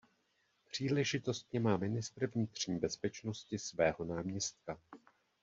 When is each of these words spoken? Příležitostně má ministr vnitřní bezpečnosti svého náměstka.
Příležitostně 0.71 1.59
má 1.59 1.77
ministr 1.77 2.27
vnitřní 2.27 2.79
bezpečnosti 2.79 3.59
svého 3.59 4.05
náměstka. 4.05 4.79